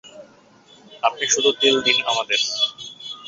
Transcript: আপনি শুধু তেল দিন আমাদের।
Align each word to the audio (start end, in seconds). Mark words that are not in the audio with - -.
আপনি 1.03 1.25
শুধু 1.33 1.49
তেল 1.61 1.75
দিন 1.81 1.97
আমাদের। 2.05 2.39